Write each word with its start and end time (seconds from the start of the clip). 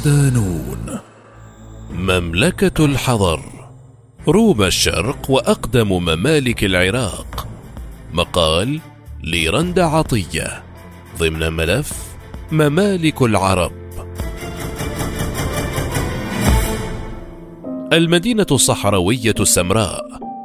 صدانون 0.00 0.98
مملكة 1.90 2.84
الحضر 2.84 3.40
روما 4.28 4.62
الشرق 4.62 5.30
وأقدم 5.30 5.88
ممالك 5.88 6.64
العراق. 6.64 7.48
مقال 8.12 8.80
ليرند 9.22 9.78
عطية 9.78 10.62
ضمن 11.18 11.52
ملف 11.52 11.92
ممالك 12.52 13.22
العرب. 13.22 13.72
المدينة 17.92 18.46
الصحراوية 18.50 19.34
السمراء 19.40 20.04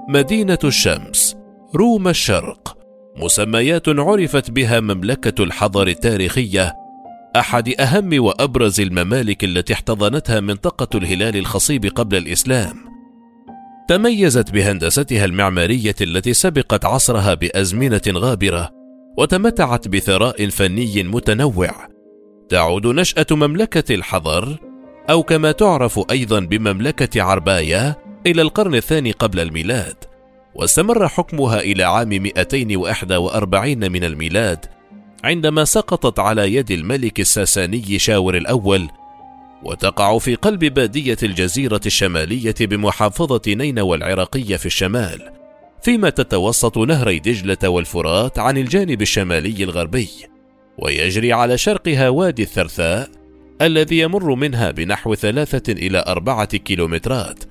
مدينة 0.09 0.59
الشمس 0.63 1.35
روما 1.75 2.07
الشرق. 2.07 2.77
مسميات 3.17 3.89
عرفت 3.89 4.51
بها 4.51 4.79
مملكة 4.79 5.43
الحضر 5.43 5.87
التاريخية 5.87 6.84
أحد 7.35 7.69
أهم 7.79 8.23
وأبرز 8.23 8.81
الممالك 8.81 9.43
التي 9.43 9.73
احتضنتها 9.73 10.39
منطقة 10.39 10.97
الهلال 10.97 11.37
الخصيب 11.37 11.85
قبل 11.85 12.17
الإسلام. 12.17 12.75
تميزت 13.89 14.51
بهندستها 14.51 15.25
المعمارية 15.25 15.95
التي 16.01 16.33
سبقت 16.33 16.85
عصرها 16.85 17.33
بأزمنة 17.33 18.01
غابرة، 18.09 18.69
وتمتعت 19.17 19.87
بثراء 19.87 20.49
فني 20.49 21.03
متنوع. 21.03 21.87
تعود 22.49 22.87
نشأة 22.87 23.25
مملكة 23.31 23.95
الحضر 23.95 24.57
أو 25.09 25.23
كما 25.23 25.51
تعرف 25.51 25.99
أيضا 26.11 26.39
بمملكة 26.39 27.21
عربايا 27.21 27.95
إلى 28.27 28.41
القرن 28.41 28.75
الثاني 28.75 29.11
قبل 29.11 29.39
الميلاد، 29.39 29.95
واستمر 30.55 31.07
حكمها 31.07 31.59
إلى 31.59 31.83
عام 31.83 32.09
241 32.09 33.91
من 33.91 34.03
الميلاد 34.03 34.65
عندما 35.25 35.65
سقطت 35.65 36.19
على 36.19 36.55
يد 36.55 36.71
الملك 36.71 37.19
الساساني 37.19 37.99
شاور 37.99 38.37
الأول 38.37 38.89
وتقع 39.63 40.17
في 40.17 40.35
قلب 40.35 40.65
بادية 40.65 41.17
الجزيرة 41.23 41.81
الشمالية 41.85 42.55
بمحافظة 42.59 43.41
نينوى 43.47 43.97
العراقية 43.97 44.55
في 44.55 44.65
الشمال 44.65 45.31
فيما 45.81 46.09
تتوسط 46.09 46.77
نهري 46.77 47.19
دجلة 47.19 47.69
والفرات 47.69 48.39
عن 48.39 48.57
الجانب 48.57 49.01
الشمالي 49.01 49.63
الغربي 49.63 50.09
ويجري 50.77 51.33
على 51.33 51.57
شرقها 51.57 52.09
وادي 52.09 52.43
الثرثاء 52.43 53.09
الذي 53.61 53.99
يمر 53.99 54.35
منها 54.35 54.71
بنحو 54.71 55.15
ثلاثة 55.15 55.73
إلى 55.73 56.03
أربعة 56.07 56.57
كيلومترات 56.57 57.43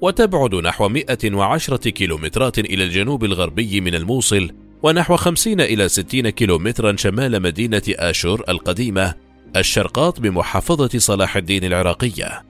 وتبعد 0.00 0.54
نحو 0.54 0.88
110 0.88 1.76
كيلومترات 1.76 2.58
إلى 2.58 2.84
الجنوب 2.84 3.24
الغربي 3.24 3.80
من 3.80 3.94
الموصل 3.94 4.61
ونحو 4.82 5.16
50 5.16 5.60
إلى 5.60 5.88
60 5.88 6.28
كيلومترا 6.28 6.96
شمال 6.96 7.42
مدينة 7.42 7.82
آشور 7.88 8.44
القديمة 8.48 9.14
الشرقاط 9.56 10.20
بمحافظة 10.20 10.98
صلاح 10.98 11.36
الدين 11.36 11.64
العراقية. 11.64 12.42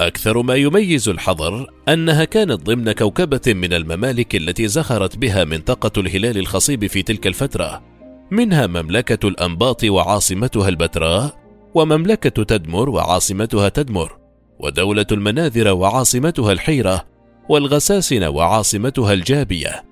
أكثر 0.00 0.42
ما 0.42 0.54
يميز 0.54 1.08
الحضر 1.08 1.66
أنها 1.88 2.24
كانت 2.24 2.62
ضمن 2.62 2.92
كوكبة 2.92 3.40
من 3.46 3.72
الممالك 3.72 4.36
التي 4.36 4.68
زخرت 4.68 5.16
بها 5.16 5.44
منطقة 5.44 6.00
الهلال 6.00 6.38
الخصيب 6.38 6.86
في 6.86 7.02
تلك 7.02 7.26
الفترة، 7.26 7.82
منها 8.30 8.66
مملكة 8.66 9.28
الأنباط 9.28 9.84
وعاصمتها 9.84 10.68
البتراء، 10.68 11.38
ومملكة 11.74 12.44
تدمر 12.44 12.88
وعاصمتها 12.90 13.68
تدمر، 13.68 14.18
ودولة 14.60 15.06
المناذر 15.12 15.68
وعاصمتها 15.72 16.52
الحيرة، 16.52 17.04
والغساسنة 17.48 18.28
وعاصمتها 18.28 19.12
الجابية. 19.12 19.84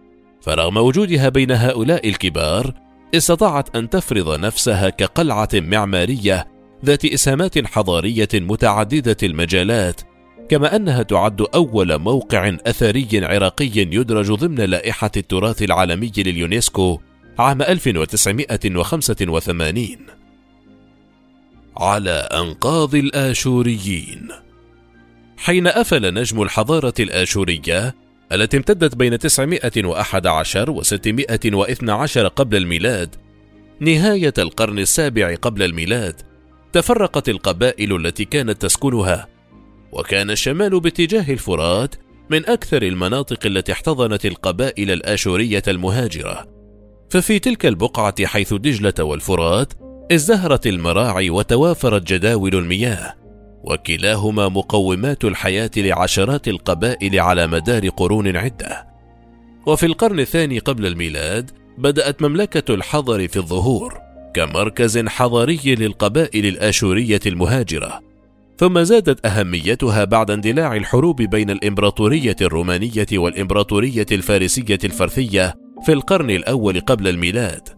فرغم 0.47 0.77
وجودها 0.77 1.29
بين 1.29 1.51
هؤلاء 1.51 2.09
الكبار 2.09 2.75
استطاعت 3.15 3.77
أن 3.77 3.91
تفرض 3.91 4.41
نفسها 4.41 4.91
كقلعة 4.91 5.49
معمارية 5.55 6.47
ذات 6.85 7.05
إسهامات 7.05 7.67
حضارية 7.67 8.29
متعددة 8.35 9.17
المجالات 9.23 10.01
كما 10.49 10.77
أنها 10.77 11.03
تعد 11.03 11.47
أول 11.55 11.99
موقع 11.99 12.57
أثري 12.67 13.09
عراقي 13.13 13.71
يدرج 13.75 14.33
ضمن 14.33 14.61
لائحة 14.61 15.11
التراث 15.17 15.63
العالمي 15.63 16.13
لليونسكو 16.17 17.01
عام 17.39 17.63
1985 17.63 19.97
على 21.77 22.11
أنقاض 22.11 22.95
الآشوريين. 22.95 24.29
حين 25.37 25.67
أفل 25.67 26.15
نجم 26.15 26.43
الحضارة 26.43 26.95
الآشورية 27.01 27.95
التي 28.33 28.57
امتدت 28.57 28.95
بين 28.95 29.19
911 29.19 30.71
و 30.71 30.83
612 30.83 32.29
قبل 32.29 32.57
الميلاد 32.57 33.15
نهاية 33.81 34.35
القرن 34.39 34.79
السابع 34.79 35.35
قبل 35.35 35.63
الميلاد 35.63 36.23
تفرقت 36.73 37.29
القبائل 37.29 38.07
التي 38.07 38.25
كانت 38.25 38.63
تسكنها 38.63 39.29
وكان 39.93 40.31
الشمال 40.31 40.81
باتجاه 40.81 41.33
الفرات 41.33 41.95
من 42.31 42.49
أكثر 42.49 42.83
المناطق 42.83 43.47
التي 43.47 43.73
احتضنت 43.73 44.27
القبائل 44.27 44.91
الآشورية 44.91 45.63
المهاجرة. 45.69 46.47
ففي 47.11 47.39
تلك 47.39 47.67
البقعة 47.67 48.27
حيث 48.27 48.55
دجلة 48.55 48.95
والفرات 49.01 49.73
ازدهرت 50.13 50.67
المراعي 50.67 51.31
وتوافرت 51.31 52.13
جداول 52.13 52.55
المياه. 52.55 53.15
وكلاهما 53.67 54.49
مقومات 54.49 55.25
الحياة 55.25 55.71
لعشرات 55.77 56.49
القبائل 56.49 57.21
على 57.21 57.47
مدار 57.47 57.89
قرون 57.89 58.37
عدة. 58.37 58.87
وفي 59.67 59.87
القرن 59.87 60.21
الثاني 60.21 60.59
قبل 60.59 60.87
الميلاد 60.87 61.51
بدأت 61.79 62.23
مملكة 62.23 62.75
الحضر 62.75 63.29
في 63.29 63.37
الظهور 63.37 63.99
كمركز 64.35 64.99
حضاري 64.99 65.61
للقبائل 65.65 66.47
الآشورية 66.47 67.21
المهاجرة. 67.27 68.01
ثم 68.59 68.83
زادت 68.83 69.27
أهميتها 69.27 70.05
بعد 70.05 70.31
اندلاع 70.31 70.77
الحروب 70.77 71.23
بين 71.23 71.51
الإمبراطورية 71.51 72.37
الرومانية 72.41 73.07
والإمبراطورية 73.13 74.07
الفارسية 74.13 74.79
الفرثية 74.85 75.55
في 75.87 75.93
القرن 75.93 76.31
الأول 76.31 76.81
قبل 76.81 77.09
الميلاد. 77.09 77.69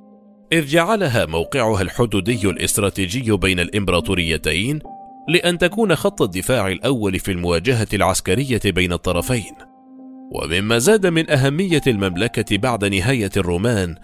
إذ 0.52 0.66
جعلها 0.66 1.26
موقعها 1.26 1.82
الحدودي 1.82 2.50
الإستراتيجي 2.50 3.32
بين 3.32 3.60
الإمبراطوريتين 3.60 4.78
لأن 5.28 5.58
تكون 5.58 5.96
خط 5.96 6.22
الدفاع 6.22 6.68
الأول 6.68 7.18
في 7.18 7.32
المواجهة 7.32 7.88
العسكرية 7.94 8.60
بين 8.64 8.92
الطرفين. 8.92 9.54
ومما 10.32 10.78
زاد 10.78 11.06
من 11.06 11.30
أهمية 11.30 11.80
المملكة 11.86 12.56
بعد 12.56 12.84
نهاية 12.84 13.30
الرومان 13.36 13.94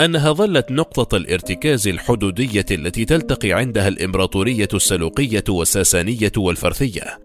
أنها 0.00 0.32
ظلت 0.32 0.72
نقطة 0.72 1.16
الارتكاز 1.16 1.88
الحدودية 1.88 2.64
التي 2.70 3.04
تلتقي 3.04 3.52
عندها 3.52 3.88
الإمبراطورية 3.88 4.68
السلوقية 4.74 5.44
والساسانية 5.48 6.32
والفرثية، 6.36 7.18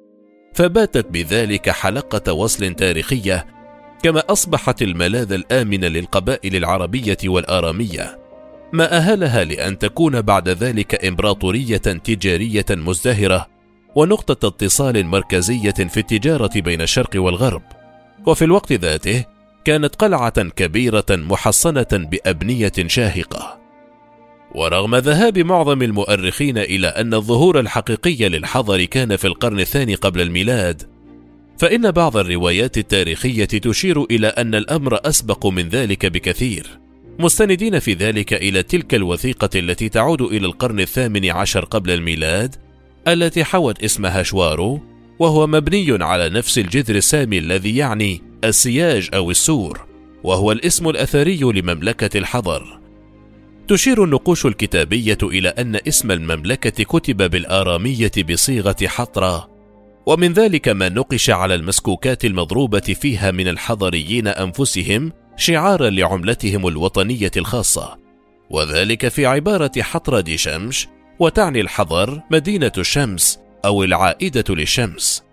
فباتت 0.53 1.07
بذلك 1.11 1.69
حلقة 1.69 2.33
وصل 2.33 2.73
تاريخية، 2.73 3.45
كما 4.03 4.23
أصبحت 4.29 4.81
الملاذ 4.81 5.31
الآمن 5.31 5.85
للقبائل 5.85 6.55
العربية 6.55 7.17
والآرامية. 7.25 8.26
ما 8.73 8.97
أهلها 8.97 9.43
لأن 9.43 9.77
تكون 9.77 10.21
بعد 10.21 10.49
ذلك 10.49 11.05
إمبراطورية 11.05 11.77
تجارية 11.77 12.65
مزدهرة 12.69 13.47
ونقطة 13.95 14.47
اتصال 14.47 15.05
مركزية 15.05 15.71
في 15.71 15.99
التجارة 15.99 16.49
بين 16.55 16.81
الشرق 16.81 17.09
والغرب، 17.15 17.61
وفي 18.25 18.45
الوقت 18.45 18.73
ذاته 18.73 19.25
كانت 19.65 19.95
قلعة 19.95 20.43
كبيرة 20.49 21.05
محصنة 21.09 21.87
بأبنية 21.91 22.73
شاهقة. 22.87 23.59
ورغم 24.55 24.95
ذهاب 24.95 25.39
معظم 25.39 25.81
المؤرخين 25.81 26.57
إلى 26.57 26.87
أن 26.87 27.13
الظهور 27.13 27.59
الحقيقي 27.59 28.29
للحضر 28.29 28.83
كان 28.85 29.15
في 29.15 29.27
القرن 29.27 29.59
الثاني 29.59 29.95
قبل 29.95 30.21
الميلاد، 30.21 30.83
فإن 31.57 31.91
بعض 31.91 32.17
الروايات 32.17 32.77
التاريخية 32.77 33.45
تشير 33.45 34.03
إلى 34.03 34.27
أن 34.27 34.55
الأمر 34.55 34.99
أسبق 35.05 35.45
من 35.47 35.69
ذلك 35.69 36.05
بكثير. 36.05 36.86
مستندين 37.19 37.79
في 37.79 37.93
ذلك 37.93 38.33
إلى 38.33 38.63
تلك 38.63 38.95
الوثيقة 38.95 39.49
التي 39.55 39.89
تعود 39.89 40.21
إلى 40.21 40.45
القرن 40.45 40.79
الثامن 40.79 41.29
عشر 41.29 41.65
قبل 41.65 41.91
الميلاد 41.91 42.55
التي 43.07 43.43
حوت 43.43 43.83
اسم 43.83 44.05
هشوارو 44.05 44.81
وهو 45.19 45.47
مبني 45.47 46.03
على 46.03 46.29
نفس 46.29 46.57
الجذر 46.57 46.95
السامي 46.95 47.37
الذي 47.37 47.77
يعني 47.77 48.21
السياج 48.43 49.09
أو 49.13 49.31
السور 49.31 49.85
وهو 50.23 50.51
الاسم 50.51 50.89
الأثري 50.89 51.39
لمملكة 51.39 52.17
الحضر. 52.17 52.79
تشير 53.67 54.03
النقوش 54.03 54.45
الكتابية 54.45 55.17
إلى 55.23 55.49
أن 55.49 55.79
اسم 55.87 56.11
المملكة 56.11 56.83
كتب 56.83 57.31
بالآرامية 57.31 58.11
بصيغة 58.29 58.75
حطرة 58.83 59.49
ومن 60.05 60.33
ذلك 60.33 60.67
ما 60.69 60.89
نقش 60.89 61.29
على 61.29 61.55
المسكوكات 61.55 62.25
المضروبة 62.25 62.79
فيها 62.79 63.31
من 63.31 63.47
الحضريين 63.47 64.27
أنفسهم 64.27 65.11
شعارا 65.37 65.89
لعملتهم 65.89 66.67
الوطنية 66.67 67.31
الخاصة 67.37 67.97
وذلك 68.49 69.07
في 69.07 69.25
عبارة 69.25 69.71
حطرة 69.81 70.25
شمش 70.35 70.87
وتعني 71.19 71.61
الحضر 71.61 72.21
مدينة 72.31 72.71
الشمس 72.77 73.39
أو 73.65 73.83
العائدة 73.83 74.43
للشمس. 74.49 75.23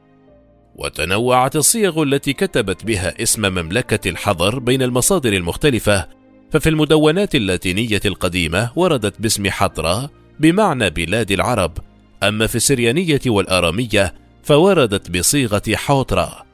وتنوعت 0.76 1.56
الصيغ 1.56 2.02
التي 2.02 2.32
كتبت 2.32 2.84
بها 2.84 3.22
اسم 3.22 3.42
مملكة 3.42 4.08
الحضر 4.08 4.58
بين 4.58 4.82
المصادر 4.82 5.32
المختلفة 5.32 6.08
ففي 6.50 6.68
المدونات 6.68 7.34
اللاتينية 7.34 8.00
القديمة 8.04 8.70
وردت 8.76 9.20
باسم 9.20 9.50
حطرة 9.50 10.10
بمعنى 10.40 10.90
بلاد 10.90 11.30
العرب 11.30 11.78
أما 12.22 12.46
في 12.46 12.54
السريانية 12.54 13.20
والآرامية 13.26 14.14
فوردت 14.42 15.10
بصيغة 15.10 15.62
حوترا 15.74 16.44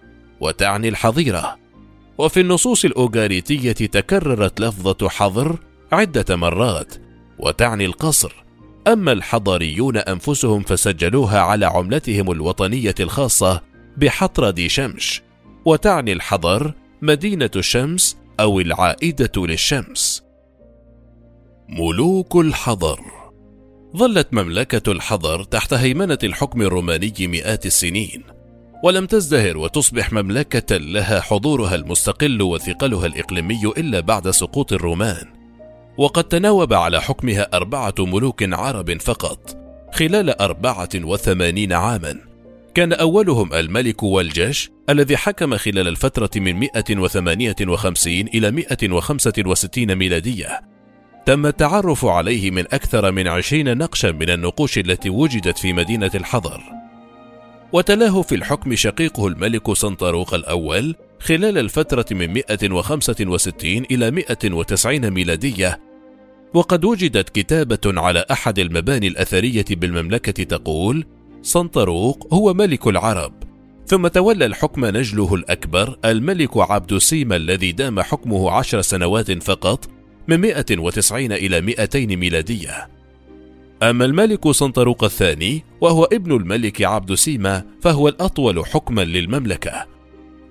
وتعني 0.41 0.88
الحظيرة. 0.88 1.56
وفي 2.20 2.40
النصوص 2.40 2.84
الأوغاريتية 2.84 3.72
تكررت 3.72 4.61
لفظة 4.61 5.08
حظر 5.08 5.58
عدة 5.93 6.37
مرات 6.37 6.94
وتعني 7.38 7.84
القصر. 7.84 8.44
أما 8.88 9.12
الحضاريون 9.12 9.96
أنفسهم 9.96 10.62
فسجلوها 10.62 11.40
على 11.40 11.67
عملتهم 11.67 12.31
الوطنية 12.31 12.94
الخاصة 13.00 13.62
بحطرة 13.96 14.50
دي 14.50 14.69
شمش 14.69 15.22
وتعني 15.64 16.12
الحضر 16.12 16.75
مدينة 17.02 17.50
الشمس 17.56 18.17
أو 18.40 18.61
العائدة 18.61 19.32
للشمس. 19.37 20.22
ملوك 21.69 22.37
الحضر 22.37 23.00
ظلت 23.96 24.28
مملكة 24.32 24.93
الحضر 24.93 25.44
تحت 25.44 25.72
هيمنة 25.72 26.19
الحكم 26.25 26.62
الروماني 26.62 27.14
مئات 27.20 27.67
السنين. 27.67 28.40
ولم 28.82 29.06
تزدهر 29.06 29.59
وتصبح 29.59 30.12
مملكة 30.12 30.77
لها 30.77 31.21
حضورها 31.21 31.75
المستقل 31.75 32.43
وثقلها 32.43 33.06
الإقليمي 33.06 33.61
إلا 33.77 34.00
بعد 34.00 34.31
سقوط 34.31 34.73
الرومان. 34.73 35.27
وقد 35.99 36.25
تناوب 36.25 36.73
على 36.73 37.00
حكمها 37.00 37.49
أربعة 37.55 37.94
ملوك 37.99 38.43
عرب 38.43 39.00
فقط 39.00 39.56
خلال 39.93 40.41
أربعة 40.41 40.88
وثمانين 40.94 41.73
عاما. 41.73 42.17
كان 42.75 42.93
أولهم 42.93 43.55
الملك 43.55 44.03
والجش 44.03 44.71
الذي 44.88 45.17
حكم 45.17 45.56
خلال 45.56 45.88
الفترة 45.88 46.31
من 46.37 46.56
158 46.56 48.15
إلى 48.15 48.50
165 48.50 49.94
ميلادية. 49.94 50.61
تم 51.27 51.47
التعرف 51.47 52.05
عليه 52.05 52.50
من 52.50 52.65
أكثر 52.73 53.12
من 53.12 53.29
عشرين 53.29 53.79
نقشا 53.79 54.06
من 54.06 54.31
النقوش 54.31 54.79
التي 54.79 55.11
وجدت 55.11 55.59
في 55.59 55.73
مدينة 55.73 56.11
الحضر. 56.15 56.80
وتلاه 57.72 58.22
في 58.22 58.34
الحكم 58.34 58.75
شقيقه 58.75 59.26
الملك 59.26 59.72
سنطروق 59.72 60.34
الأول 60.34 60.94
خلال 61.20 61.58
الفترة 61.58 62.05
من 62.11 62.32
165 62.32 63.84
إلى 63.90 64.11
190 64.11 65.11
ميلادية. 65.11 65.81
وقد 66.55 66.84
وجدت 66.84 67.28
كتابة 67.28 67.78
على 67.87 68.25
أحد 68.31 68.58
المباني 68.58 69.08
الأثرية 69.08 69.64
بالمملكة 69.70 70.44
تقول 70.44 71.05
سنطروق 71.43 72.34
هو 72.34 72.55
ملك 72.55 72.87
العرب. 72.87 73.32
ثم 73.87 74.06
تولى 74.06 74.46
الحكم 74.46 74.84
نجله 74.87 75.34
الأكبر 75.34 75.99
الملك 76.05 76.56
عبد 76.56 76.99
سيما 76.99 77.37
الذي 77.37 77.72
دام 77.72 78.00
حكمه 78.00 78.50
عشر 78.50 78.81
سنوات 78.81 79.43
فقط 79.43 79.90
من 80.28 80.40
190 80.40 81.32
إلى 81.32 81.61
200 81.61 82.17
ميلادية. 82.17 83.00
أما 83.82 84.05
الملك 84.05 84.50
سنطروق 84.50 85.05
الثاني 85.05 85.65
وهو 85.81 86.05
ابن 86.05 86.32
الملك 86.32 86.82
عبد 86.82 87.15
سيما 87.15 87.65
فهو 87.81 88.09
الأطول 88.09 88.67
حكما 88.67 89.00
للمملكة. 89.00 89.87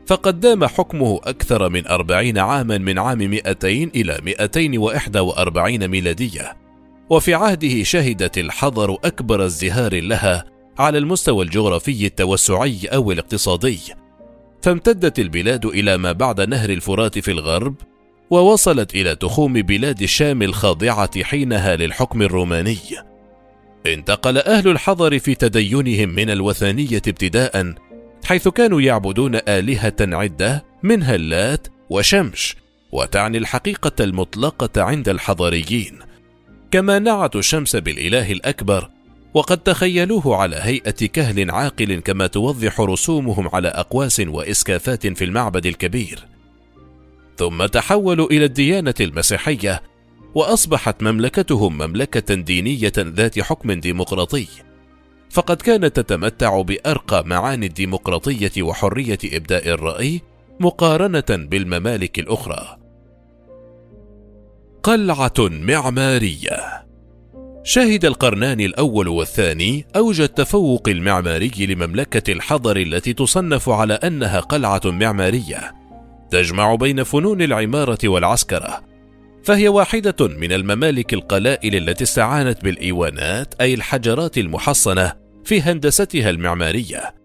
فقد 0.07 0.39
دام 0.39 0.65
حكمه 0.65 1.19
أكثر 1.23 1.69
من 1.69 1.87
أربعين 1.87 2.37
عاما 2.37 2.77
من 2.77 2.99
عام 2.99 3.17
200 3.17 3.67
إلى 3.67 4.19
241 4.23 5.87
ميلادية. 5.87 6.57
وفي 7.09 7.33
عهده 7.33 7.83
شهدت 7.83 8.37
الحضر 8.37 8.93
أكبر 8.93 9.45
ازدهار 9.45 10.01
لها 10.01 10.45
على 10.79 10.97
المستوى 10.97 11.45
الجغرافي 11.45 12.05
التوسعي 12.05 12.79
أو 12.85 13.11
الاقتصادي. 13.11 13.79
فامتدت 14.61 15.19
البلاد 15.19 15.65
إلى 15.65 15.97
ما 15.97 16.11
بعد 16.11 16.41
نهر 16.41 16.69
الفرات 16.69 17.19
في 17.19 17.31
الغرب 17.31 17.75
ووصلت 18.29 18.95
إلى 18.95 19.15
تخوم 19.15 19.53
بلاد 19.53 20.01
الشام 20.01 20.41
الخاضعة 20.41 21.23
حينها 21.23 21.75
للحكم 21.75 22.21
الروماني. 22.21 22.77
انتقل 23.85 24.37
أهل 24.37 24.67
الحضر 24.67 25.19
في 25.19 25.35
تدينهم 25.35 26.09
من 26.09 26.29
الوثنية 26.29 27.01
ابتداء 27.07 27.73
حيث 28.25 28.47
كانوا 28.47 28.81
يعبدون 28.81 29.35
آلهة 29.35 29.95
عدة 29.99 30.65
منها 30.83 31.15
اللات 31.15 31.67
وشمش 31.89 32.55
وتعني 32.91 33.37
الحقيقة 33.37 33.91
المطلقة 34.03 34.81
عند 34.81 35.09
الحضريين. 35.09 35.99
كما 36.71 36.99
نعتوا 36.99 37.39
الشمس 37.39 37.75
بالإله 37.75 38.31
الأكبر 38.31 38.89
وقد 39.33 39.57
تخيلوه 39.57 40.35
على 40.35 40.55
هيئة 40.55 41.05
كهل 41.07 41.51
عاقل 41.51 41.99
كما 41.99 42.27
توضح 42.27 42.81
رسومهم 42.81 43.49
على 43.53 43.67
أقواس 43.67 44.19
وإسكافات 44.19 45.07
في 45.07 45.25
المعبد 45.25 45.65
الكبير. 45.65 46.27
ثم 47.37 47.65
تحولوا 47.65 48.27
إلى 48.27 48.45
الديانة 48.45 48.93
المسيحية 48.99 49.81
وأصبحت 50.39 51.03
مملكتهم 51.03 51.77
مملكة 51.77 52.35
دينية 52.35 52.93
ذات 52.97 53.39
حكم 53.39 53.71
ديمقراطي 53.71 54.47
فقد 55.29 55.61
كانت 55.61 55.99
تتمتع 55.99 56.61
بأرقى 56.61 57.23
معاني 57.25 57.65
الديمقراطية 57.65 58.63
وحرية 58.63 59.17
إبداء 59.25 59.69
الرأي 59.69 60.21
مقارنة 60.59 61.25
بالممالك 61.29 62.19
الأخرى. 62.19 62.77
قلعة 64.83 65.33
معمارية 65.39 66.85
شهد 67.63 68.05
القرنان 68.05 68.59
الأول 68.59 69.07
والثاني 69.07 69.85
أوج 69.95 70.21
التفوق 70.21 70.89
المعماري 70.89 71.51
لمملكة 71.59 72.31
الحضر 72.31 72.77
التي 72.77 73.13
تصنف 73.13 73.69
على 73.69 73.93
أنها 73.93 74.39
قلعة 74.39 74.81
معمارية 74.85 75.75
تجمع 76.31 76.75
بين 76.75 77.03
فنون 77.03 77.41
العمارة 77.41 77.99
والعسكرة 78.03 78.88
فهي 79.43 79.67
واحدة 79.67 80.27
من 80.27 80.51
الممالك 80.51 81.13
القلائل 81.13 81.75
التي 81.75 82.03
استعانت 82.03 82.63
بالإيوانات 82.63 83.53
أي 83.61 83.73
الحجرات 83.73 84.37
المحصنة 84.37 85.13
في 85.43 85.61
هندستها 85.61 86.29
المعمارية. 86.29 87.15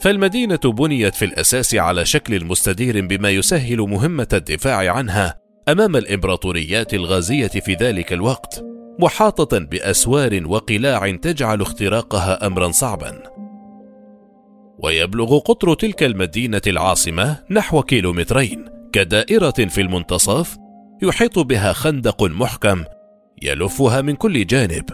فالمدينة 0.00 0.60
بنيت 0.64 1.14
في 1.14 1.24
الأساس 1.24 1.74
على 1.74 2.04
شكل 2.04 2.44
مستدير 2.44 3.06
بما 3.06 3.30
يسهل 3.30 3.78
مهمة 3.78 4.28
الدفاع 4.32 4.92
عنها 4.92 5.40
أمام 5.68 5.96
الإمبراطوريات 5.96 6.94
الغازية 6.94 7.48
في 7.48 7.74
ذلك 7.74 8.12
الوقت، 8.12 8.64
محاطة 8.98 9.58
بأسوار 9.58 10.42
وقلاع 10.46 11.16
تجعل 11.16 11.60
اختراقها 11.60 12.46
أمرا 12.46 12.70
صعبا. 12.70 13.22
ويبلغ 14.78 15.38
قطر 15.38 15.74
تلك 15.74 16.02
المدينة 16.02 16.62
العاصمة 16.66 17.36
نحو 17.50 17.82
كيلومترين 17.82 18.64
كدائرة 18.92 19.50
في 19.50 19.80
المنتصف 19.80 20.56
يحيط 21.02 21.38
بها 21.38 21.72
خندق 21.72 22.22
محكم 22.22 22.84
يلفها 23.42 24.00
من 24.00 24.14
كل 24.14 24.46
جانب 24.46 24.84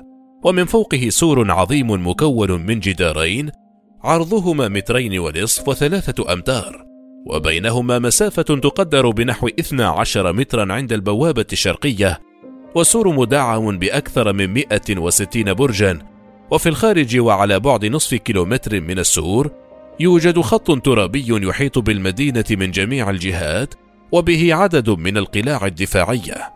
ومن 0.45 0.65
فوقه 0.65 1.09
سور 1.09 1.51
عظيم 1.51 2.09
مكون 2.09 2.51
من 2.51 2.81
جدارين 2.81 3.51
عرضهما 4.05 4.69
مترين 4.69 5.19
ونصف 5.19 5.69
وثلاثة 5.69 6.33
أمتار 6.33 6.85
وبينهما 7.27 7.99
مسافة 7.99 8.43
تقدر 8.43 9.11
بنحو 9.11 9.49
12 9.49 10.33
مترا 10.33 10.73
عند 10.73 10.93
البوابة 10.93 11.47
الشرقية 11.53 12.21
والسور 12.75 13.09
مدعم 13.09 13.79
بأكثر 13.79 14.33
من 14.33 14.55
160 14.55 15.55
برجا 15.55 15.99
وفي 16.51 16.69
الخارج 16.69 17.19
وعلى 17.19 17.61
بعد 17.61 17.85
نصف 17.85 18.15
كيلومتر 18.15 18.81
من 18.81 18.99
السور 18.99 19.51
يوجد 20.01 20.41
خط 20.41 20.85
ترابي 20.85 21.49
يحيط 21.49 21.79
بالمدينة 21.79 22.45
من 22.51 22.71
جميع 22.71 23.11
الجهات 23.11 23.75
وبه 24.13 24.55
عدد 24.55 24.91
من 24.91 25.17
القلاع 25.17 25.67
الدفاعية. 25.67 26.53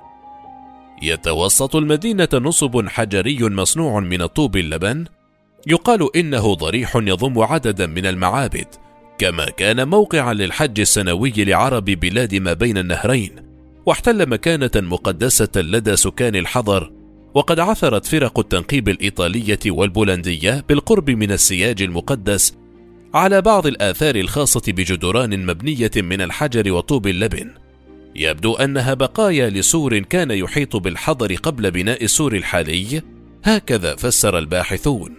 يتوسط 1.02 1.76
المدينة 1.76 2.28
نصب 2.34 2.88
حجري 2.88 3.38
مصنوع 3.40 4.00
من 4.00 4.22
الطوب 4.22 4.56
اللبن، 4.56 5.04
يقال 5.66 6.16
إنه 6.16 6.54
ضريح 6.54 6.96
يضم 6.96 7.38
عددا 7.38 7.86
من 7.86 8.06
المعابد، 8.06 8.66
كما 9.18 9.44
كان 9.44 9.88
موقعا 9.88 10.34
للحج 10.34 10.80
السنوي 10.80 11.32
لعرب 11.36 11.84
بلاد 11.84 12.34
ما 12.34 12.52
بين 12.52 12.78
النهرين، 12.78 13.30
واحتل 13.86 14.28
مكانة 14.28 14.70
مقدسة 14.76 15.48
لدى 15.56 15.96
سكان 15.96 16.36
الحضر، 16.36 16.92
وقد 17.34 17.60
عثرت 17.60 18.06
فرق 18.06 18.38
التنقيب 18.38 18.88
الإيطالية 18.88 19.58
والبولندية 19.66 20.64
بالقرب 20.68 21.10
من 21.10 21.32
السياج 21.32 21.82
المقدس 21.82 22.56
على 23.14 23.40
بعض 23.40 23.66
الآثار 23.66 24.16
الخاصة 24.16 24.72
بجدران 24.72 25.46
مبنية 25.46 25.90
من 25.96 26.20
الحجر 26.20 26.72
وطوب 26.72 27.06
اللبن. 27.06 27.50
يبدو 28.16 28.54
أنها 28.54 28.94
بقايا 28.94 29.50
لسور 29.50 29.98
كان 29.98 30.30
يحيط 30.30 30.76
بالحضر 30.76 31.34
قبل 31.34 31.70
بناء 31.70 32.04
السور 32.04 32.36
الحالي، 32.36 33.02
هكذا 33.44 33.96
فسر 33.96 34.38
الباحثون. 34.38 35.14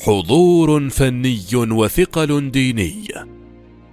حضور 0.00 0.88
فني 0.88 1.44
وثقل 1.54 2.50
ديني. 2.50 3.04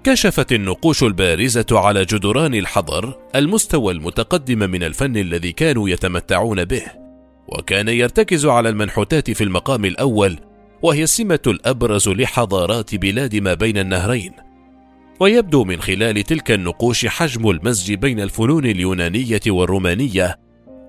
كشفت 0.04 0.52
النقوش 0.52 1.04
البارزة 1.04 1.66
على 1.72 2.06
جدران 2.06 2.56
الحضر 2.56 3.18
المستوى 3.36 3.94
المتقدم 3.94 4.60
من 4.60 4.84
الفن 4.84 5.18
الذي 5.18 5.52
كانوا 5.52 5.90
يتمتعون 5.90 6.66
به، 6.66 6.84
وكان 7.48 7.88
يرتكز 7.88 8.46
على 8.46 8.70
المنحوتات 8.70 9.32
في 9.32 9.44
المقام 9.44 9.86
الأول 9.86 10.40
وهي 10.86 11.04
السمة 11.04 11.40
الأبرز 11.48 12.10
لحضارات 12.10 12.96
بلاد 12.96 13.36
ما 13.36 13.54
بين 13.54 13.78
النهرين. 13.78 14.32
ويبدو 15.20 15.64
من 15.64 15.82
خلال 15.82 16.24
تلك 16.24 16.52
النقوش 16.52 17.06
حجم 17.06 17.50
المزج 17.50 17.94
بين 17.94 18.20
الفنون 18.20 18.66
اليونانية 18.66 19.42
والرومانية 19.48 20.40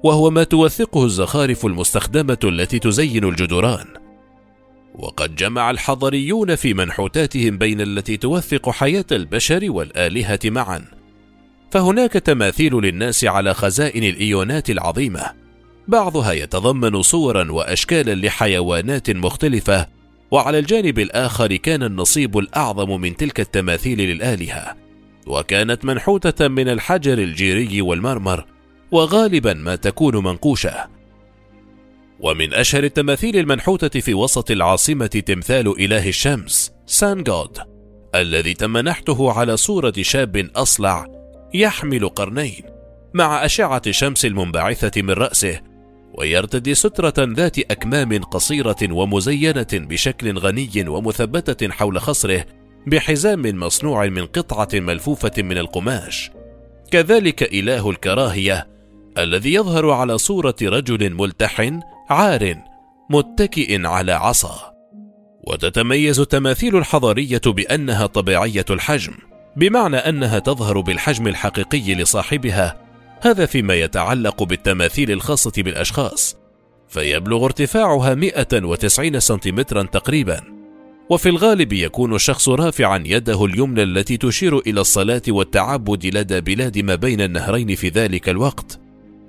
وهو 0.05 0.31
ما 0.31 0.45
توثقه 0.45 1.05
الزخارف 1.05 1.67
المستخدمة 1.67 2.39
التي 2.45 2.79
تزين 2.79 3.25
الجدران. 3.25 3.87
وقد 4.95 5.35
جمع 5.35 5.71
الحضريون 5.71 6.55
في 6.55 6.75
منحوتاتهم 6.75 7.59
بين 7.59 7.81
التي 7.81 8.17
توثق 8.17 8.71
حياة 8.71 9.07
البشر 9.13 9.71
والآلهة 9.71 10.41
معا. 10.45 10.85
فهناك 11.71 12.13
تماثيل 12.13 12.75
للناس 12.75 13.25
على 13.25 13.55
خزائن 13.55 14.05
الإيونات 14.05 14.71
العظيمة. 14.71 15.46
بعضها 15.89 16.33
يتضمن 16.33 17.03
صورا 17.03 17.53
وأشكالا 17.53 18.27
لحيوانات 18.27 19.11
مختلفة 19.11 19.87
وعلى 20.31 20.59
الجانب 20.59 20.99
الآخر 20.99 21.57
كان 21.57 21.83
النصيب 21.83 22.39
الأعظم 22.39 23.01
من 23.01 23.17
تلك 23.17 23.41
التماثيل 23.41 23.99
للآلهة. 23.99 24.77
وكانت 25.27 25.85
منحوتة 25.85 26.49
من 26.49 26.69
الحجر 26.69 27.19
الجيري 27.19 27.81
والمرمر 27.81 28.45
وغالبا 28.91 29.55
ما 29.55 29.77
تكون 29.77 30.17
منقوشة. 30.17 30.89
ومن 32.21 32.55
أشهر 32.55 32.85
التماثيل 32.85 33.37
المنحوتة 33.37 34.01
في 34.01 34.15
وسط 34.15 34.51
العاصمة 34.51 35.07
تمثال 35.07 35.81
إله 35.81 36.09
الشمس 36.09 36.73
سان 36.87 37.23
جود 37.23 37.59
الذي 38.15 38.55
تم 38.55 38.79
نحته 38.79 39.33
على 39.33 39.57
صورة 39.57 39.93
شاب 40.01 40.51
أصلع 40.57 41.07
يحمل 41.55 42.09
قرنين 42.09 42.63
مع 43.15 43.45
أشعة 43.45 43.83
الشمس 43.87 44.25
المنبعثة 44.25 45.03
من 45.03 45.11
رأسه 45.11 45.61
ويرتدي 46.17 46.75
سترة 46.75 47.15
ذات 47.19 47.59
أكمام 47.59 48.23
قصيرة 48.23 48.77
ومزينة 48.91 49.67
بشكل 49.73 50.39
غني 50.39 50.89
ومثبتة 50.89 51.71
حول 51.71 52.01
خصره 52.01 52.45
بحزام 52.87 53.43
مصنوع 53.43 54.07
من 54.07 54.27
قطعة 54.27 54.69
ملفوفة 54.75 55.33
من 55.39 55.59
القماش. 55.59 56.31
كذلك 56.91 57.43
إله 57.43 57.91
الكراهية 57.91 58.67
الذي 59.19 59.55
يظهر 59.55 59.91
على 59.91 60.19
صورة 60.19 60.57
رجل 60.63 61.15
ملتحن 61.15 61.81
عار 62.11 62.55
متكئ 63.11 63.87
على 63.87 64.13
عصا. 64.13 64.73
وتتميز 65.47 66.21
التماثيل 66.21 66.77
الحضارية 66.77 67.41
بأنها 67.47 68.07
طبيعية 68.07 68.65
الحجم، 68.71 69.13
بمعنى 69.57 69.97
أنها 69.97 70.39
تظهر 70.39 70.81
بالحجم 70.81 71.27
الحقيقي 71.27 71.95
لصاحبها 71.95 72.86
هذا 73.21 73.47
فيما 73.47 73.75
يتعلق 73.75 74.43
بالتماثيل 74.43 75.11
الخاصة 75.11 75.53
بالأشخاص 75.57 76.37
فيبلغ 76.89 77.45
ارتفاعها 77.45 78.15
190 78.15 79.21
سنتيمترا 79.21 79.83
تقريبا. 79.83 80.41
وفي 81.11 81.29
الغالب 81.29 81.73
يكون 81.73 82.15
الشخص 82.15 82.49
رافعا 82.49 83.03
يده 83.07 83.45
اليمنى 83.45 83.83
التي 83.83 84.17
تشير 84.17 84.59
إلى 84.59 84.81
الصلاة 84.81 85.23
والتعبد 85.29 86.07
لدى 86.07 86.41
بلاد 86.41 86.79
ما 86.79 86.95
بين 86.95 87.21
النهرين 87.21 87.75
في 87.75 87.89
ذلك 87.89 88.29
الوقت. 88.29 88.81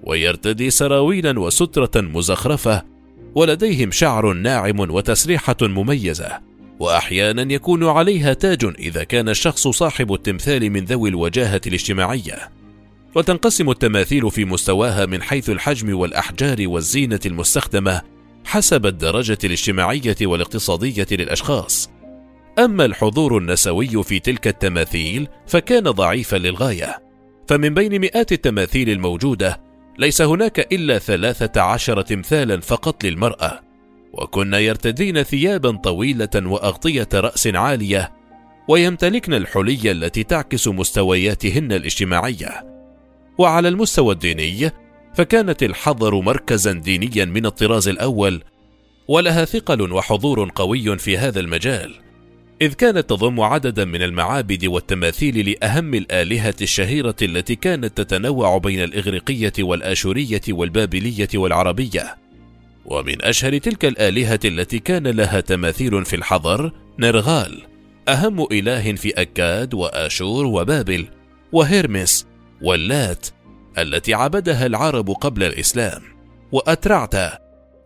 ويرتدي 0.03 0.69
سراويلا 0.69 1.39
وسترة 1.39 2.01
مزخرفة 2.01 2.83
ولديهم 3.35 3.91
شعر 3.91 4.33
ناعم 4.33 4.79
وتسريحة 4.79 5.57
مميزة. 5.61 6.39
وأحيانا 6.79 7.53
يكون 7.53 7.87
عليها 7.87 8.33
تاج 8.33 8.65
إذا 8.79 9.03
كان 9.03 9.29
الشخص 9.29 9.67
صاحب 9.67 10.13
التمثال 10.13 10.69
من 10.69 10.85
ذوي 10.85 11.09
الوجاهة 11.09 11.61
الاجتماعية. 11.67 12.56
وتنقسم 13.15 13.69
التماثيل 13.69 14.31
في 14.31 14.45
مستواها 14.45 15.05
من 15.05 15.21
حيث 15.21 15.49
الحجم 15.49 15.97
والأحجار 15.97 16.57
والزينة 16.67 17.19
المستخدمة 17.25 18.01
حسب 18.45 18.85
الدرجة 18.85 19.37
الاجتماعية 19.43 20.15
والاقتصادية 20.21 21.07
للأشخاص. 21.11 21.89
أما 22.59 22.85
الحضور 22.85 23.37
النسوي 23.37 24.03
في 24.03 24.19
تلك 24.19 24.47
التماثيل 24.47 25.27
فكان 25.47 25.83
ضعيفا 25.83 26.37
للغاية، 26.37 27.03
فمن 27.47 27.73
بين 27.73 28.01
مئات 28.01 28.31
التماثيل 28.31 28.89
الموجودة 28.89 29.61
ليس 29.99 30.21
هناك 30.21 30.73
إلا 30.73 30.99
ثلاثة 30.99 31.61
عشر 31.61 32.01
تمثالا 32.01 32.61
فقط 32.61 33.03
للمرأة، 33.03 33.59
وكن 34.13 34.53
يرتدين 34.53 35.23
ثيابا 35.23 35.71
طويلة 35.71 36.29
وأغطية 36.35 37.09
رأس 37.13 37.47
عالية، 37.47 38.11
ويمتلكن 38.69 39.33
الحلي 39.33 39.91
التي 39.91 40.23
تعكس 40.23 40.67
مستوياتهن 40.67 41.71
الاجتماعية. 41.71 42.76
وعلى 43.37 43.67
المستوى 43.67 44.13
الديني 44.13 44.71
فكانت 45.13 45.63
الحضر 45.63 46.21
مركزا 46.21 46.71
دينيا 46.71 47.25
من 47.25 47.45
الطراز 47.45 47.87
الأول 47.87 48.43
ولها 49.07 49.45
ثقل 49.45 49.93
وحضور 49.93 50.51
قوي 50.55 50.97
في 50.97 51.17
هذا 51.17 51.39
المجال 51.39 52.07
إذ 52.61 52.73
كانت 52.73 53.09
تضم 53.09 53.41
عددا 53.41 53.85
من 53.85 54.01
المعابد 54.01 54.65
والتماثيل 54.65 55.49
لأهم 55.49 55.93
الآلهة 55.93 56.55
الشهيرة 56.61 57.15
التي 57.21 57.55
كانت 57.55 57.97
تتنوع 57.97 58.57
بين 58.57 58.83
الإغريقية 58.83 59.53
والآشورية 59.59 60.41
والبابلية 60.49 61.29
والعربية. 61.35 62.15
ومن 62.85 63.21
أشهر 63.21 63.57
تلك 63.57 63.85
الآلهة 63.85 64.39
التي 64.45 64.79
كان 64.79 65.07
لها 65.07 65.39
تماثيل 65.39 66.05
في 66.05 66.15
الحضر 66.15 66.71
نرغال 66.99 67.61
أهم 68.09 68.47
إله 68.51 68.95
في 68.95 69.09
أكاد 69.09 69.73
وآشور 69.73 70.45
وبابل 70.45 71.07
وهيرمس. 71.51 72.26
واللات 72.61 73.27
التي 73.77 74.13
عبدها 74.13 74.65
العرب 74.65 75.09
قبل 75.11 75.43
الإسلام 75.43 76.01
وأترعتا 76.51 77.39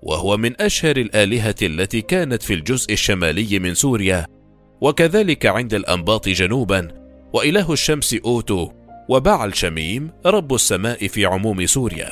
وهو 0.04 0.38
من 0.38 0.62
أشهر 0.62 0.98
الآلهة 0.98 1.56
التي 1.62 2.02
كانت 2.02 2.44
في 2.44 2.54
الجزء 2.54 2.94
الشمالي 2.94 3.60
من 3.60 3.74
سوريا 3.74 4.26
وكذلك 4.82 5.46
عند 5.46 5.74
الأنباط 5.74 6.30
جنوبا 6.30 6.88
وإله 7.34 7.74
الشمس 7.74 8.16
أوتو 8.26 8.72
وبعل 9.10 9.56
شميم 9.56 10.12
رب 10.26 10.54
السماء 10.54 11.08
في 11.08 11.26
عموم 11.26 11.66
سوريا. 11.66 12.12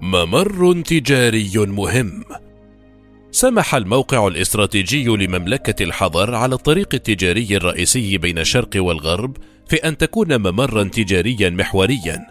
ممر 0.00 0.82
تجاري 0.82 1.50
مهم. 1.56 2.24
سمح 3.30 3.74
الموقع 3.74 4.26
الاستراتيجي 4.26 5.04
لمملكة 5.04 5.82
الحضر 5.82 6.34
على 6.34 6.54
الطريق 6.54 6.94
التجاري 6.94 7.56
الرئيسي 7.56 8.18
بين 8.18 8.38
الشرق 8.38 8.70
والغرب 8.76 9.36
في 9.68 9.76
أن 9.76 9.96
تكون 9.96 10.36
ممرا 10.36 10.84
تجاريا 10.84 11.50
محوريا 11.50 12.26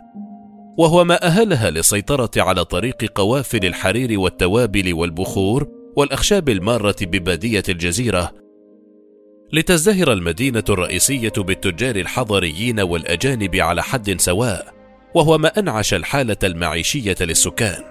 وهو 0.77 1.03
ما 1.03 1.24
أهلها 1.24 1.70
للسيطرة 1.70 2.32
على 2.38 2.65
طريق 2.65 3.12
قوافل 3.15 3.65
الحرير 3.65 4.20
والتوابل 4.20 4.94
والبخور 4.94 5.67
والأخشاب 5.96 6.50
المارة 6.50 6.96
ببادية 7.01 7.63
الجزيرة. 7.70 8.32
لتزدهر 9.53 10.13
المدينة 10.13 10.63
الرئيسية 10.70 11.34
بالتجار 11.38 11.96
الحضريين 11.96 12.79
والأجانب 12.79 13.56
على 13.56 13.84
حد 13.84 14.22
سواء 14.22 14.74
وهو 15.15 15.38
ما 15.38 15.48
أنعش 15.60 15.94
الحالة 15.94 16.38
المعيشية 16.44 17.15
للسكان. 17.22 17.84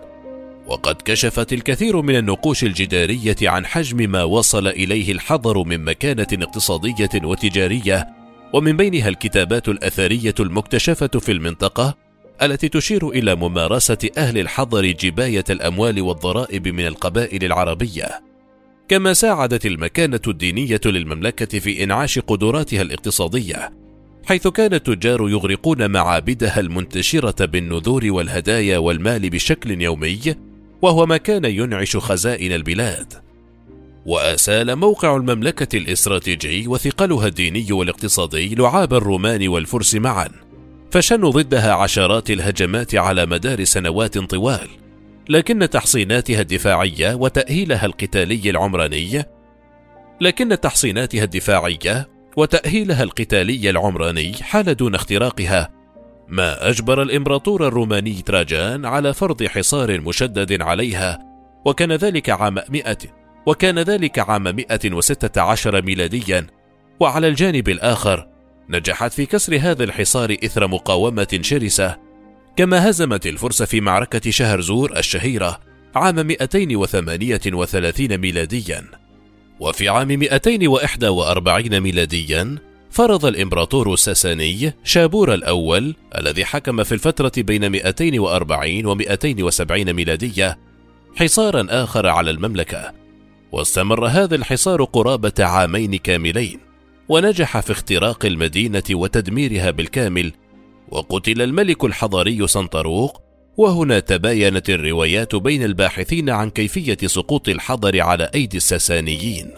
وقد 0.67 0.97
كشفت 1.05 1.53
الكثير 1.53 2.03
من 2.03 2.17
النقوش 2.17 2.65
الجدارية 2.65 3.37
عن 3.43 3.67
حجم 3.67 4.11
ما 4.11 4.25
وصل 4.25 4.69
إليه 4.69 5.13
الحضر 5.13 5.63
من 5.63 5.85
مكانة 5.85 6.29
اقتصادية 6.33 7.11
وتجارية 7.25 8.16
ومن 8.53 8.77
بينها 8.77 9.09
الكتابات 9.09 9.69
الأثرية 9.69 10.35
المكتشفة 10.41 11.07
في 11.07 11.33
المنطقة 11.33 11.95
التي 12.43 12.69
تشير 12.69 13.09
إلى 13.09 13.35
ممارسة 13.35 13.99
أهل 14.19 14.39
الحضر 14.39 14.87
جباية 14.87 15.45
الأموال 15.51 16.01
والضرائب 16.01 16.69
من 16.69 16.87
القبائل 16.87 17.45
العربية. 17.45 18.23
كما 18.89 19.13
ساعدت 19.13 19.67
المكانة 19.67 20.21
الدينية 20.29 20.81
للمملكة 20.85 21.59
في 21.59 21.85
إنعاش 21.85 22.19
قدراتها 22.19 22.83
الاقتصادية 22.83 23.73
حيث 24.27 24.49
كان 24.49 24.75
التجار 24.75 25.29
يغرقون 25.29 25.91
معابدها 25.91 26.61
المنتشرة 26.61 27.45
بالنذور 27.45 28.03
والهدايا 28.07 28.79
والمال 28.79 29.31
بشكل 29.31 29.83
يومي 29.83 30.21
وهو 30.83 31.07
ما 31.07 31.17
كان 31.17 31.45
ينعش 31.45 31.97
خزائن 31.97 32.53
البلاد. 32.53 33.26
وآسال 34.07 34.77
موقع 34.77 35.17
المملكة 35.17 35.79
الاستراتيجي 35.79 36.69
وثقلها 36.69 37.27
الديني 37.27 37.73
والاقتصادي 37.73 38.55
لعاب 38.55 38.95
الرومان 38.95 39.49
والفرس 39.49 39.95
معا 39.95 40.29
فشنوا 40.91 41.31
ضدها 41.31 41.73
عشرات 41.73 42.31
الهجمات 42.31 42.95
على 42.95 43.27
مدار 43.27 43.65
سنوات 43.65 44.19
طوال 44.19 44.69
لكن 45.29 45.71
تحصيناتها 45.71 46.41
الدفاعية 46.41 47.15
وتأهيلها 47.15 47.87
القتالي 47.87 48.51
العمراني 48.51 49.25
لكن 50.21 50.61
تحصيناتها 50.61 51.25
الدفاعية 51.25 52.09
وتأهيلها 52.37 53.03
القتالي 53.03 53.71
العمراني 53.71 54.35
حال 54.35 54.75
دون 54.77 54.95
اختراقها. 54.95 55.71
ما 56.29 56.69
أجبر 56.69 57.03
الإمبراطور 57.03 57.69
الروماني 57.69 58.23
تراجان 58.23 58.85
على 58.85 59.15
فرض 59.15 59.45
حصار 59.45 60.01
مشدد 60.01 60.63
عليها 60.63 61.19
وكان 61.65 61.93
ذلك 61.93 62.31
عام 62.31 62.55
100 62.69 62.97
وكان 63.47 63.79
ذلك 63.79 64.19
عام 64.19 64.43
116 64.43 65.83
ميلاديا. 65.83 66.47
وعلى 67.01 67.29
الجانب 67.29 67.69
الآخر 67.69 68.29
نجحت 68.69 69.13
في 69.13 69.27
كسر 69.27 69.59
هذا 69.61 69.85
الحصار 69.85 70.37
إثر 70.45 70.67
مقاومة 70.67 71.39
شرسة. 71.43 71.97
كما 72.57 72.91
هزمت 72.91 73.27
الفرس 73.27 73.63
في 73.63 73.81
معركة 73.81 74.31
شهرزور 74.31 74.99
الشهيرة 74.99 75.61
عام 75.95 76.27
238 76.27 78.19
ميلاديا. 78.19 78.85
وفي 79.61 79.89
عام 79.89 80.09
241 80.09 81.81
ميلاديا 81.81 82.59
فرض 82.91 83.27
الإمبراطور 83.27 83.93
الساساني 83.93 84.73
شابور 84.85 85.35
الأول 85.35 85.95
الذي 86.19 86.45
حكم 86.45 86.83
في 86.83 86.93
الفترة 86.93 87.33
بين 87.37 87.71
240 87.71 88.87
و 88.87 88.95
270 88.95 89.93
ميلادية 89.93 90.59
حصارا 91.17 91.67
آخر 91.71 92.07
على 92.07 92.31
المملكة. 92.31 93.06
واستمر 93.53 94.07
هذا 94.07 94.35
الحصار 94.35 94.85
قرابة 94.85 95.33
عامين 95.39 95.97
كاملين 95.97 96.61
ونجح 97.09 97.61
في 97.61 97.73
اختراق 97.73 98.27
المدينة 98.27 98.83
وتدميرها 98.91 99.71
بالكامل 99.71 100.33
وقتل 100.89 101.43
الملك 101.43 101.85
الحضاري 101.85 102.47
سنطروق 102.47 103.23
وهنا 103.57 104.01
تباينت 104.01 104.71
الروايات 104.71 105.35
بين 105.35 105.63
الباحثين 105.63 106.31
عن 106.31 106.51
كيفية 106.51 106.99
سقوط 107.07 107.49
الحضر 107.49 108.01
على 108.01 108.31
أيدي 108.35 108.57
الساسانيين. 108.57 109.51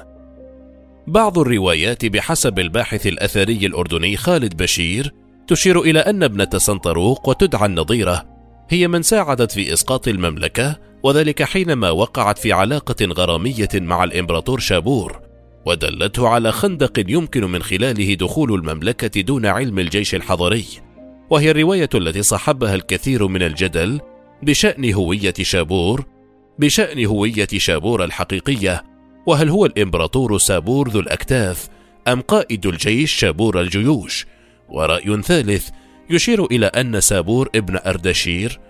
بعض 1.06 1.38
الروايات 1.38 2.06
بحسب 2.06 2.58
الباحث 2.58 3.06
الأثري 3.06 3.66
الأردني 3.66 4.16
خالد 4.16 4.62
بشير 4.62 5.14
تشير 5.46 5.80
إلى 5.80 6.00
أن 6.00 6.22
ابنة 6.22 6.50
سنطروق 6.56 7.28
وتدعى 7.28 7.66
النظيرة 7.66 8.37
هي 8.70 8.88
من 8.88 9.02
ساعدت 9.02 9.52
في 9.52 9.72
إسقاط 9.72 10.08
المملكة 10.08 10.76
وذلك 11.02 11.42
حينما 11.42 11.90
وقعت 11.90 12.38
في 12.38 12.52
علاقة 12.52 13.06
غرامية 13.06 13.68
مع 13.74 14.04
الإمبراطور 14.04 14.58
شابور 14.58 15.20
ودلته 15.66 16.28
على 16.28 16.52
خندق 16.52 17.04
يمكن 17.08 17.44
من 17.44 17.62
خلاله 17.62 18.14
دخول 18.14 18.54
المملكة 18.54 19.20
دون 19.20 19.46
علم 19.46 19.78
الجيش 19.78 20.14
الحضري. 20.14 20.64
وهي 21.30 21.50
الرواية 21.50 21.88
التي 21.94 22.22
صحبها 22.22 22.74
الكثير 22.74 23.26
من 23.26 23.42
الجدل 23.42 24.00
بشأن 24.42 24.92
هوية 24.92 25.34
شابور 25.40 26.04
بشأن 26.58 27.06
هوية 27.06 27.48
شابور 27.56 28.04
الحقيقية 28.04 28.84
وهل 29.26 29.48
هو 29.48 29.66
الإمبراطور 29.66 30.38
سابور 30.38 30.88
ذو 30.88 31.00
الأكتاف 31.00 31.68
أم 32.08 32.20
قائد 32.20 32.66
الجيش 32.66 33.12
شابور 33.12 33.60
الجيوش؟ 33.60 34.26
ورأي 34.68 35.22
ثالث 35.22 35.68
يشير 36.10 36.44
إلى 36.44 36.66
أن 36.66 37.00
سابور 37.00 37.48
ابن 37.54 37.78
أردشير 37.86 38.60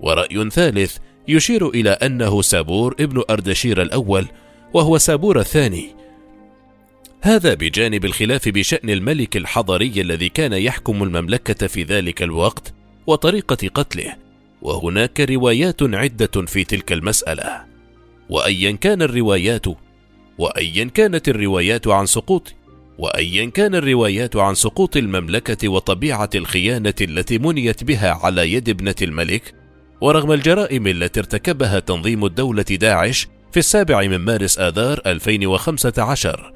ورأي 0.00 0.50
ثالث 0.50 0.96
يشير 1.28 1.68
إلى 1.68 1.90
أنه 1.90 2.42
سابور 2.42 2.94
ابن 3.00 3.22
أردشير 3.30 3.82
الأول 3.82 4.26
وهو 4.74 4.98
سابور 4.98 5.40
الثاني. 5.40 5.94
هذا 7.20 7.54
بجانب 7.54 8.04
الخلاف 8.04 8.48
بشأن 8.48 8.90
الملك 8.90 9.36
الحضري 9.36 10.00
الذي 10.00 10.28
كان 10.28 10.52
يحكم 10.52 11.02
المملكة 11.02 11.66
في 11.66 11.82
ذلك 11.82 12.22
الوقت 12.22 12.74
وطريقة 13.06 13.68
قتله 13.74 14.16
وهناك 14.62 15.20
روايات 15.20 15.82
عدة 15.82 16.46
في 16.46 16.64
تلك 16.64 16.92
المسألة. 16.92 17.64
وأيا 18.28 18.72
كان 18.72 19.02
الروايات 19.02 19.66
وأيا 20.38 20.84
كانت 20.84 21.28
الروايات 21.28 21.88
عن 21.88 22.06
سقوط 22.06 22.54
وايا 22.98 23.50
كان 23.50 23.74
الروايات 23.74 24.36
عن 24.36 24.54
سقوط 24.54 24.96
المملكة 24.96 25.68
وطبيعة 25.68 26.30
الخيانة 26.34 26.94
التي 27.00 27.38
منيت 27.38 27.84
بها 27.84 28.10
على 28.22 28.52
يد 28.52 28.68
ابنة 28.68 28.94
الملك 29.02 29.54
ورغم 30.00 30.32
الجرائم 30.32 30.86
التي 30.86 31.20
ارتكبها 31.20 31.78
تنظيم 31.78 32.24
الدولة 32.24 32.62
داعش 32.62 33.28
في 33.52 33.58
السابع 33.58 34.02
من 34.02 34.16
مارس 34.16 34.58
آذار 34.58 35.00
2015 35.06 36.52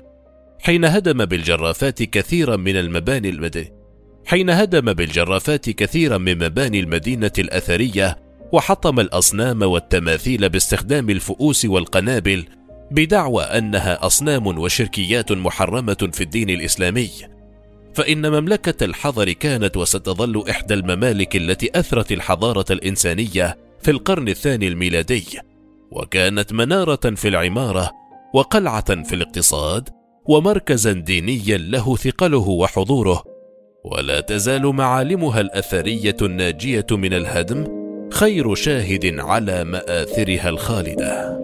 حين 0.61 0.85
هدم 0.85 1.25
بالجرافات 1.25 2.02
كثيرا 2.02 2.57
من 2.57 2.76
المباني 2.76 3.28
المدنية 3.28 3.78
حين 4.26 4.50
هدم 4.50 4.92
بالجرافات 4.92 5.71
كثيرا 5.71 6.18
من 6.18 6.38
مباني 6.38 6.80
المدينة 6.80 7.33
الأثرية 7.38 8.18
وحطم 8.52 9.00
الأصنام 9.00 9.62
والتماثيل 9.62 10.49
باستخدام 10.49 11.10
الفؤوس 11.10 11.65
والقنابل 11.65 12.45
بدعوى 12.90 13.42
أنها 13.42 14.06
أصنام 14.06 14.46
وشركيات 14.46 15.32
محرمة 15.32 16.10
في 16.12 16.20
الدين 16.20 16.50
الإسلامي. 16.50 17.10
فإن 17.94 18.30
مملكة 18.30 18.84
الحضر 18.84 19.32
كانت 19.32 19.76
وستظل 19.76 20.44
إحدى 20.50 20.74
الممالك 20.74 21.36
التي 21.36 21.70
أثرت 21.74 22.12
الحضارة 22.12 22.64
الإنسانية 22.70 23.58
في 23.82 23.90
القرن 23.90 24.28
الثاني 24.28 24.68
الميلادي. 24.68 25.26
وكانت 25.90 26.52
منارة 26.52 27.14
في 27.14 27.28
العمارة 27.28 27.90
وقلعة 28.34 29.02
في 29.02 29.14
الاقتصاد 29.14 29.88
ومركزا 30.24 30.92
دينيا 30.92 31.56
له 31.56 31.96
ثقله 31.96 32.48
وحضوره. 32.48 33.22
ولا 33.84 34.20
تزال 34.20 34.66
معالمها 34.66 35.40
الأثرية 35.40 36.16
الناجية 36.22 36.86
من 36.90 37.14
الهدم 37.14 37.66
خير 38.12 38.54
شاهد 38.54 39.18
على 39.18 39.64
مآثرها 39.64 40.48
الخالدة. 40.48 41.38